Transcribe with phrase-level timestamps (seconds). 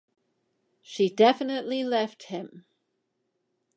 [0.81, 2.65] She definitely left him.